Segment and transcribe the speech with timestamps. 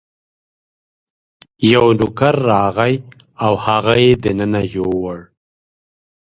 [1.71, 2.95] یو نوکر راغی
[3.43, 5.17] او هغه یې دننه یووړ.